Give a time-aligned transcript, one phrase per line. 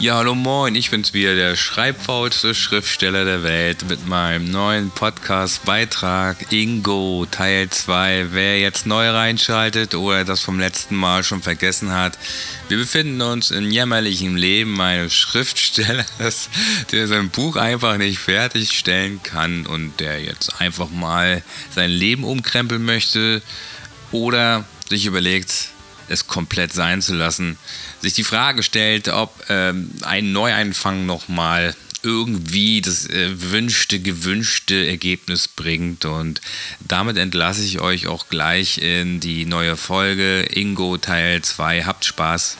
[0.00, 6.50] Ja, hallo moin, ich bin's wieder, der schreibfaulste Schriftsteller der Welt mit meinem neuen Podcast-Beitrag
[6.50, 8.28] Ingo Teil 2.
[8.30, 12.16] Wer jetzt neu reinschaltet oder das vom letzten Mal schon vergessen hat,
[12.68, 16.48] wir befinden uns im jämmerlichen Leben eines Schriftstellers,
[16.92, 21.42] der sein Buch einfach nicht fertigstellen kann und der jetzt einfach mal
[21.74, 23.42] sein Leben umkrempeln möchte
[24.12, 25.68] oder sich überlegt,
[26.10, 27.58] es komplett sein zu lassen,
[28.00, 35.48] sich die Frage stellt, ob ähm, ein Neueinfang nochmal irgendwie das äh, wünschte, gewünschte Ergebnis
[35.48, 36.04] bringt.
[36.04, 36.40] Und
[36.80, 41.84] damit entlasse ich euch auch gleich in die neue Folge Ingo Teil 2.
[41.84, 42.56] Habt Spaß!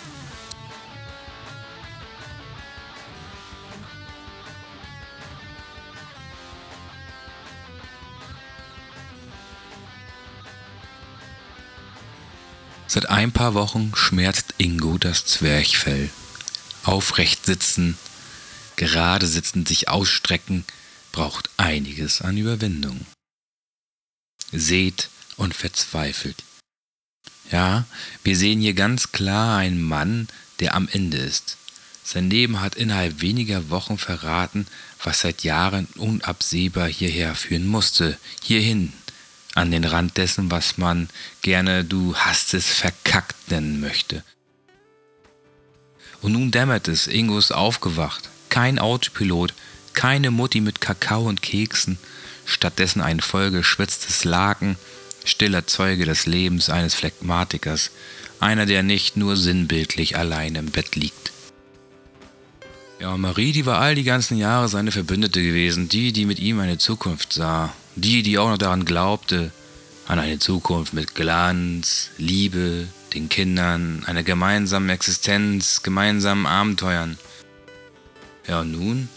[13.01, 16.11] Seit ein paar Wochen schmerzt Ingo das Zwerchfell.
[16.83, 17.97] Aufrecht sitzen,
[18.77, 20.67] gerade sitzen, sich ausstrecken,
[21.11, 23.07] braucht einiges an Überwindung.
[24.53, 26.45] Seht und verzweifelt.
[27.51, 27.87] Ja,
[28.23, 30.29] wir sehen hier ganz klar einen Mann,
[30.59, 31.57] der am Ende ist.
[32.05, 34.67] Sein Leben hat innerhalb weniger Wochen verraten,
[35.03, 38.93] was seit Jahren unabsehbar hierher führen musste, hierhin,
[39.55, 41.09] an den Rand dessen, was man
[41.43, 44.23] gerne du hast es verkackt nennen möchte.
[46.23, 48.29] Und nun dämmert es, Ingo ist aufgewacht.
[48.49, 49.55] Kein Autopilot,
[49.95, 51.99] keine Mutti mit Kakao und Keksen,
[52.45, 54.77] stattdessen ein vollgeschwitztes Laken,
[55.25, 57.91] stiller Zeuge des Lebens eines Phlegmatikers,
[58.39, 61.33] einer, der nicht nur sinnbildlich allein im Bett liegt.
[63.01, 66.61] Ja, Marie, die war all die ganzen Jahre seine Verbündete gewesen, die, die mit ihm
[66.61, 69.51] eine Zukunft sah, die, die auch noch daran glaubte,
[70.07, 77.19] an eine Zukunft mit Glanz, Liebe, den Kindern, einer gemeinsamen Existenz, gemeinsamen Abenteuern.
[78.47, 79.09] Ja, und nun?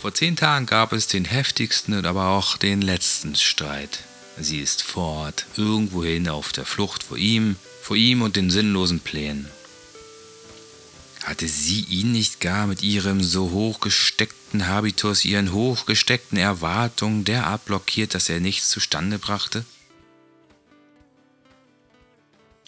[0.00, 4.00] Vor zehn Tagen gab es den heftigsten und aber auch den letzten Streit.
[4.38, 9.48] Sie ist fort, irgendwohin auf der Flucht vor ihm, vor ihm und den sinnlosen Plänen.
[11.26, 18.14] Hatte sie ihn nicht gar mit ihrem so hochgesteckten Habitus, ihren hochgesteckten Erwartungen derart blockiert,
[18.14, 19.64] dass er nichts zustande brachte?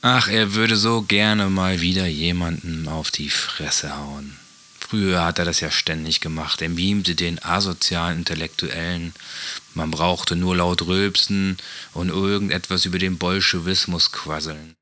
[0.00, 4.36] Ach, er würde so gerne mal wieder jemanden auf die Fresse hauen.
[4.80, 6.60] Früher hat er das ja ständig gemacht.
[6.60, 9.14] Er mimte den asozialen Intellektuellen.
[9.74, 11.58] Man brauchte nur laut rülpsen
[11.92, 14.77] und irgendetwas über den Bolschewismus quasseln.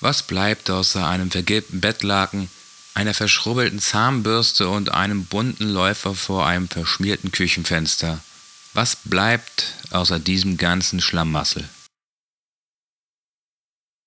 [0.00, 2.48] Was bleibt außer einem vergilbten Bettlaken,
[2.94, 8.20] einer verschrubbelten Zahnbürste und einem bunten Läufer vor einem verschmierten Küchenfenster?
[8.74, 11.68] Was bleibt außer diesem ganzen Schlamassel?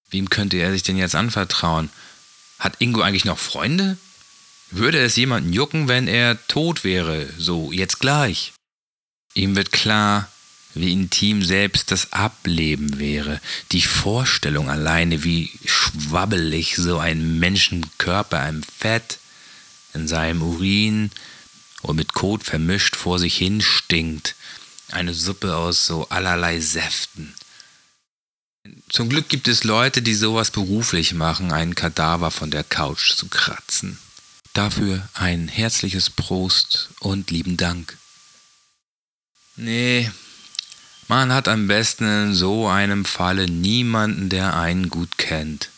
[0.09, 1.89] Wem könnte er sich denn jetzt anvertrauen?
[2.59, 3.97] Hat Ingo eigentlich noch Freunde?
[4.69, 8.53] Würde es jemanden jucken, wenn er tot wäre, so jetzt gleich?
[9.33, 10.29] Ihm wird klar,
[10.73, 13.41] wie intim selbst das Ableben wäre.
[13.71, 19.19] Die Vorstellung alleine, wie schwabbelig so ein Menschenkörper im Fett,
[19.93, 21.11] in seinem Urin
[21.81, 24.35] und mit Kot vermischt vor sich hin stinkt.
[24.91, 27.33] Eine Suppe aus so allerlei Säften.
[28.89, 33.27] Zum Glück gibt es Leute, die sowas beruflich machen, einen Kadaver von der Couch zu
[33.27, 33.97] kratzen.
[34.53, 37.97] Dafür ein herzliches Prost und lieben Dank.
[39.55, 40.11] Nee,
[41.11, 45.69] man hat am besten in so einem Falle niemanden, der einen gut kennt.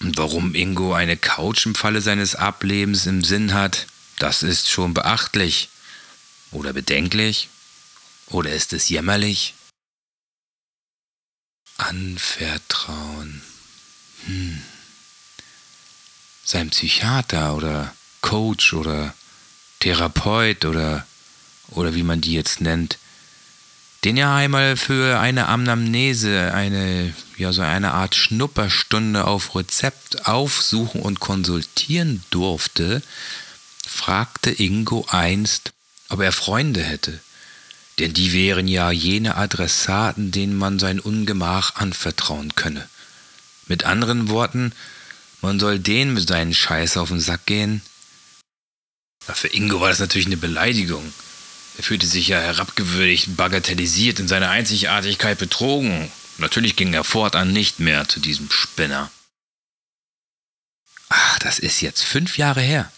[0.00, 3.86] Und warum Ingo eine Couch im Falle seines Ablebens im Sinn hat,
[4.18, 5.70] das ist schon beachtlich.
[6.50, 7.48] Oder bedenklich?
[8.26, 9.54] Oder ist es jämmerlich?
[11.78, 13.40] Anvertrauen.
[14.26, 14.60] Hm.
[16.44, 19.14] Sein Psychiater oder Coach oder
[19.80, 21.06] Therapeut oder,
[21.70, 22.98] oder wie man die jetzt nennt,
[24.04, 31.00] den er einmal für eine Anamnese, eine, ja, so eine Art Schnupperstunde auf Rezept aufsuchen
[31.00, 33.02] und konsultieren durfte,
[33.86, 35.72] fragte Ingo einst,
[36.08, 37.20] ob er Freunde hätte.
[37.98, 42.88] Denn die wären ja jene Adressaten, denen man sein Ungemach anvertrauen könne.
[43.66, 44.72] Mit anderen Worten,
[45.42, 47.82] man soll denen mit seinen Scheiß auf den Sack gehen.
[49.20, 51.12] Für Ingo war das natürlich eine Beleidigung.
[51.76, 56.10] Er fühlte sich ja herabgewürdigt, bagatellisiert, in seiner Einzigartigkeit betrogen.
[56.38, 59.10] Natürlich ging er fortan nicht mehr zu diesem Spinner.
[61.08, 62.90] Ach, das ist jetzt fünf Jahre her.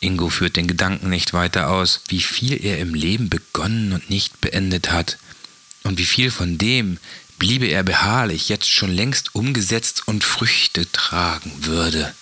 [0.00, 4.40] Ingo führt den Gedanken nicht weiter aus, wie viel er im Leben begonnen und nicht
[4.40, 5.18] beendet hat,
[5.82, 6.98] und wie viel von dem
[7.38, 12.14] bliebe er beharrlich jetzt schon längst umgesetzt und Früchte tragen würde.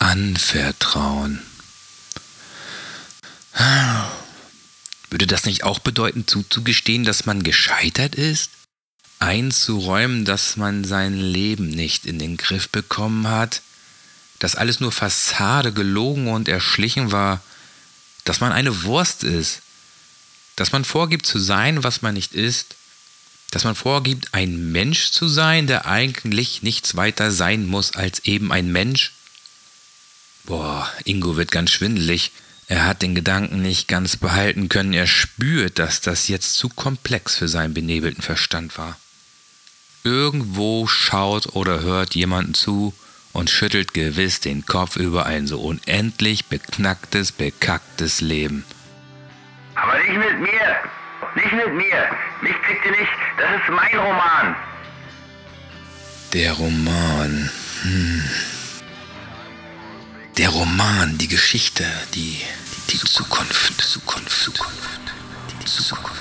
[0.00, 1.40] anvertrauen.
[5.10, 8.50] Würde das nicht auch bedeuten, zuzugestehen, dass man gescheitert ist?
[9.18, 13.62] Einzuräumen, dass man sein Leben nicht in den Griff bekommen hat?
[14.38, 17.42] Dass alles nur Fassade, gelogen und erschlichen war?
[18.24, 19.60] Dass man eine Wurst ist?
[20.56, 22.76] Dass man vorgibt zu sein, was man nicht ist?
[23.50, 28.52] Dass man vorgibt, ein Mensch zu sein, der eigentlich nichts weiter sein muss als eben
[28.52, 29.12] ein Mensch?
[30.44, 32.30] Boah, Ingo wird ganz schwindelig.
[32.70, 34.92] Er hat den Gedanken nicht ganz behalten können.
[34.92, 38.96] Er spürt, dass das jetzt zu komplex für seinen benebelten Verstand war.
[40.04, 42.94] Irgendwo schaut oder hört jemanden zu
[43.32, 48.64] und schüttelt gewiss den Kopf über ein so unendlich beknacktes, bekacktes Leben.
[49.74, 50.76] Aber nicht mit mir!
[51.34, 52.08] Nicht mit mir!
[52.40, 53.10] Mich kriegt ihr nicht!
[53.36, 54.54] Das ist mein Roman!
[56.32, 57.50] Der Roman.
[57.82, 58.24] Hm.
[60.38, 61.84] Der Roman, die Geschichte,
[62.14, 62.40] die,
[62.90, 65.00] die, Zukunft, Zukunft, Zukunft,
[65.60, 66.20] die Zukunft.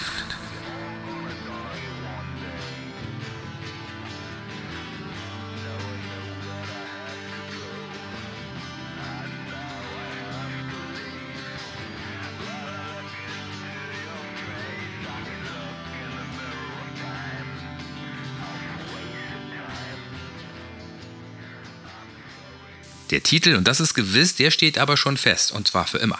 [23.09, 26.19] Der Titel, und das ist gewiss, der steht aber schon fest, und zwar für immer.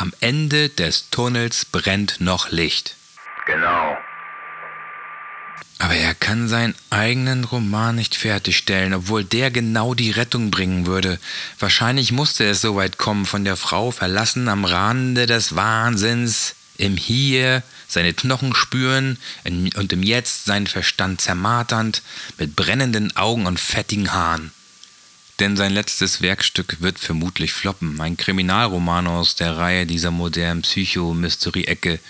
[0.00, 2.94] Am Ende des Tunnels brennt noch Licht.
[3.46, 3.98] Genau.
[5.80, 11.18] Aber er kann seinen eigenen Roman nicht fertigstellen, obwohl der genau die Rettung bringen würde.
[11.58, 16.96] Wahrscheinlich musste es so weit kommen, von der Frau verlassen am Rande des Wahnsinns, im
[16.96, 22.02] Hier seine Knochen spüren und im Jetzt seinen Verstand zermarternd,
[22.38, 24.52] mit brennenden Augen und fettigen Haaren.
[25.40, 28.00] Denn sein letztes Werkstück wird vermutlich floppen.
[28.00, 32.00] Ein Kriminalroman aus der Reihe dieser modernen Psycho-Mystery-Ecke.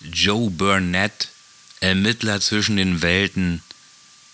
[0.00, 1.28] Joe Burnett,
[1.80, 3.62] Ermittler zwischen den Welten,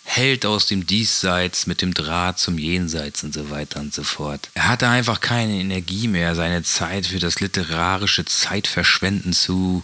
[0.07, 4.51] Held aus dem Diesseits mit dem Draht zum Jenseits und so weiter und so fort.
[4.53, 9.83] Er hatte einfach keine Energie mehr, seine Zeit für das literarische Zeitverschwenden zu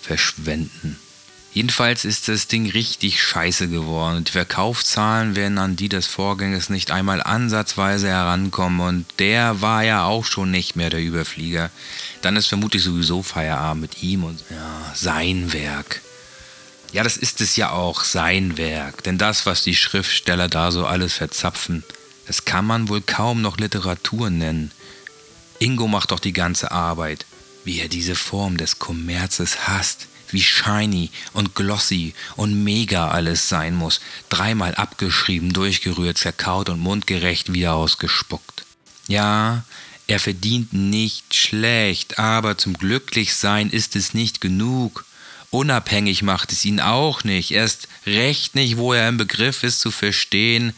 [0.00, 0.98] verschwenden.
[1.52, 6.92] Jedenfalls ist das Ding richtig scheiße geworden die Verkaufszahlen werden an die des Vorgängers nicht
[6.92, 11.70] einmal ansatzweise herankommen und der war ja auch schon nicht mehr der Überflieger.
[12.22, 16.02] Dann ist vermutlich sowieso Feierabend mit ihm und ja, sein Werk.
[16.92, 19.02] Ja, das ist es ja auch, sein Werk.
[19.02, 21.82] Denn das, was die Schriftsteller da so alles verzapfen,
[22.26, 24.70] das kann man wohl kaum noch Literatur nennen.
[25.58, 27.26] Ingo macht doch die ganze Arbeit,
[27.64, 33.74] wie er diese Form des Kommerzes hasst wie shiny und glossy und mega alles sein
[33.74, 38.64] muss, dreimal abgeschrieben, durchgerührt, zerkaut und mundgerecht wieder ausgespuckt.
[39.08, 39.64] Ja,
[40.06, 45.04] er verdient nicht schlecht, aber zum Glücklichsein ist es nicht genug.
[45.50, 49.90] Unabhängig macht es ihn auch nicht, erst recht nicht, wo er im Begriff ist zu
[49.90, 50.72] verstehen,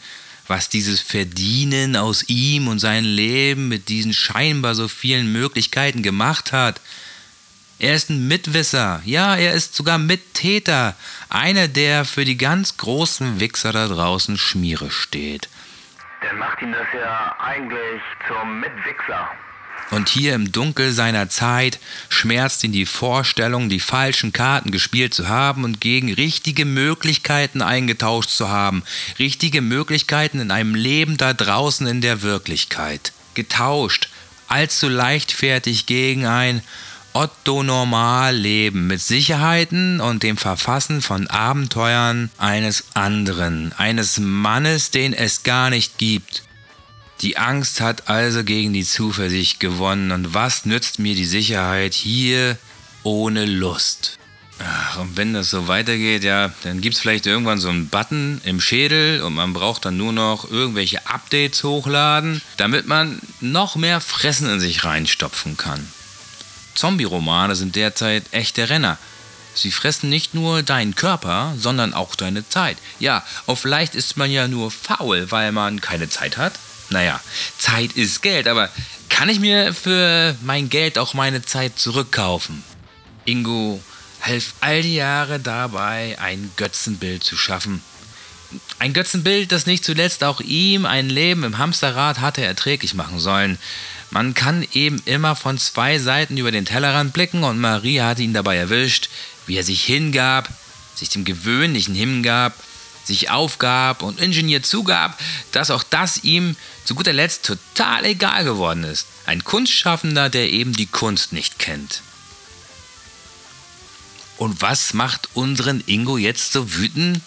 [0.47, 6.51] was dieses Verdienen aus ihm und seinem Leben mit diesen scheinbar so vielen Möglichkeiten gemacht
[6.51, 6.81] hat.
[7.79, 9.01] Er ist ein Mitwisser.
[9.03, 10.95] Ja, er ist sogar Mittäter.
[11.29, 15.49] Einer, der für die ganz großen Wichser da draußen Schmiere steht.
[16.21, 19.29] Dann macht ihn das ja eigentlich zum Mitwichser.
[19.91, 25.27] Und hier im Dunkel seiner Zeit schmerzt ihn die Vorstellung, die falschen Karten gespielt zu
[25.27, 28.83] haben und gegen richtige Möglichkeiten eingetauscht zu haben.
[29.19, 33.11] Richtige Möglichkeiten in einem Leben da draußen in der Wirklichkeit.
[33.33, 34.09] Getauscht,
[34.47, 36.63] allzu leichtfertig gegen ein
[37.13, 45.69] Otto-Normal-Leben mit Sicherheiten und dem Verfassen von Abenteuern eines anderen, eines Mannes, den es gar
[45.69, 46.43] nicht gibt.
[47.21, 52.57] Die Angst hat also gegen die Zuversicht gewonnen und was nützt mir die Sicherheit hier
[53.03, 54.17] ohne Lust?
[54.59, 58.39] Ach, und wenn das so weitergeht, ja, dann gibt es vielleicht irgendwann so einen Button
[58.43, 63.99] im Schädel und man braucht dann nur noch irgendwelche Updates hochladen, damit man noch mehr
[63.99, 65.87] Fressen in sich reinstopfen kann.
[66.75, 68.97] Zombie-Romane sind derzeit echte Renner.
[69.55, 72.77] Sie fressen nicht nur deinen Körper, sondern auch deine Zeit.
[72.99, 76.53] Ja, auf vielleicht ist man ja nur faul, weil man keine Zeit hat.
[76.89, 77.19] Naja,
[77.57, 78.69] Zeit ist Geld, aber
[79.09, 82.63] kann ich mir für mein Geld auch meine Zeit zurückkaufen?
[83.25, 83.81] Ingo
[84.21, 87.81] half all die Jahre dabei, ein Götzenbild zu schaffen.
[88.79, 93.57] Ein Götzenbild, das nicht zuletzt auch ihm ein Leben im Hamsterrad hatte erträglich machen sollen.
[94.13, 98.35] Man kann eben immer von zwei Seiten über den Tellerrand blicken und Marie hatte ihn
[98.35, 99.09] dabei erwischt,
[99.47, 100.49] wie er sich hingab,
[100.93, 102.53] sich dem Gewöhnlichen hingab,
[103.03, 105.19] sich aufgab und ingeniert zugab,
[105.51, 106.55] dass auch das ihm
[106.85, 109.07] zu guter Letzt total egal geworden ist.
[109.25, 112.03] Ein Kunstschaffender, der eben die Kunst nicht kennt.
[114.37, 117.19] Und was macht unseren Ingo jetzt so wütend?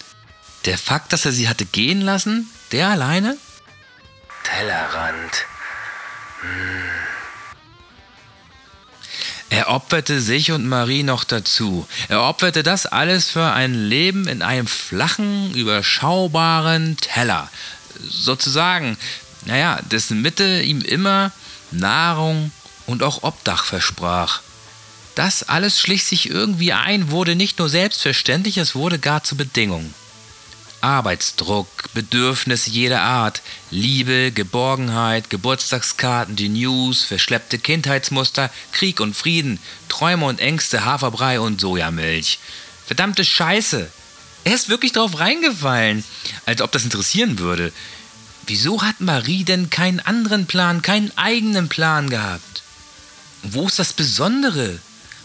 [0.66, 2.48] Der Fakt, dass er sie hatte gehen lassen?
[2.70, 3.36] Der alleine?
[4.44, 5.46] Tellerrand.
[9.48, 11.86] Er opferte sich und Marie noch dazu.
[12.08, 17.48] Er opferte das alles für ein Leben in einem flachen, überschaubaren Teller.
[18.06, 18.98] Sozusagen,
[19.44, 21.32] naja, dessen Mitte ihm immer
[21.70, 22.50] Nahrung
[22.86, 24.40] und auch Obdach versprach.
[25.14, 29.94] Das alles schlich sich irgendwie ein, wurde nicht nur selbstverständlich, es wurde gar zur Bedingung.
[30.86, 40.26] Arbeitsdruck, Bedürfnisse jeder Art, Liebe, Geborgenheit, Geburtstagskarten, die News, verschleppte Kindheitsmuster, Krieg und Frieden, Träume
[40.26, 42.38] und Ängste, Haferbrei und Sojamilch.
[42.86, 43.90] Verdammte Scheiße!
[44.44, 46.04] Er ist wirklich drauf reingefallen,
[46.46, 47.72] als ob das interessieren würde.
[48.46, 52.62] Wieso hat Marie denn keinen anderen Plan, keinen eigenen Plan gehabt?
[53.42, 54.78] Wo ist das Besondere?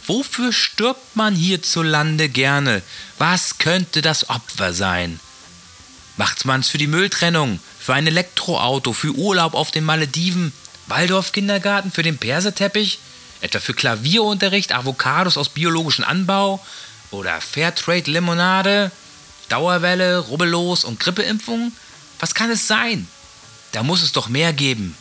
[0.08, 2.82] Wofür stirbt man hierzulande gerne?
[3.20, 5.20] Was könnte das Opfer sein?
[6.22, 10.54] Macht man's für die Mülltrennung, für ein Elektroauto, für Urlaub auf den Malediven,
[10.86, 13.00] Waldorf-Kindergarten, für den Perseteppich,
[13.42, 16.64] etwa für Klavierunterricht, Avocados aus biologischem Anbau
[17.10, 18.92] oder Fairtrade-Limonade,
[19.50, 21.72] Dauerwelle, Rubbellos und Grippeimpfung?
[22.20, 23.08] Was kann es sein?
[23.72, 24.96] Da muss es doch mehr geben.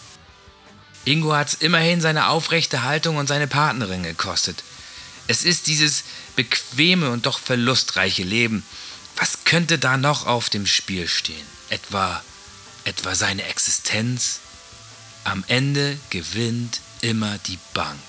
[1.05, 4.65] Ingo hat's immerhin seine aufrechte Haltung und seine Partnerin gekostet.
[5.27, 6.03] Es ist dieses
[6.35, 8.65] bequeme und doch verlustreiche Leben,
[9.21, 11.47] was könnte da noch auf dem Spiel stehen?
[11.69, 12.23] Etwa,
[12.85, 14.41] etwa seine Existenz?
[15.25, 18.01] Am Ende gewinnt immer die Bank.